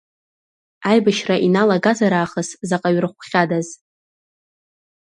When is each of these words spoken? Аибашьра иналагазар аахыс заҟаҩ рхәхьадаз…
Аибашьра 0.89 1.35
иналагазар 1.45 2.13
аахыс 2.19 2.49
заҟаҩ 2.69 2.97
рхәхьадаз… 3.03 3.67